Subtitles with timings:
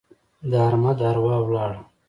[0.49, 1.79] د احمد اروا ولاړه.